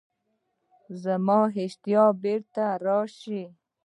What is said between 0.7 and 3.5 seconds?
ایا زما اشتها به بیرته راشي؟